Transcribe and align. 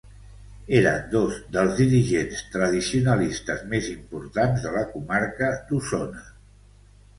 Eren 0.77 1.03
dos 1.11 1.35
dels 1.57 1.75
dirigents 1.81 2.41
tradicionalistes 2.55 3.63
més 3.75 3.91
importants 3.93 4.67
de 4.67 4.75
la 4.79 4.83
comarca 4.97 5.55
d'Osona. 5.71 6.27